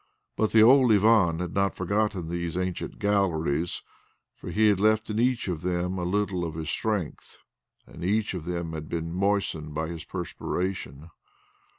[0.35, 3.83] But the old Ivan had not forgotten these ancient galleries,
[4.35, 7.37] for he had left in each of them a little of his strength,
[7.85, 11.11] and each of them had been moistened by his perspiration.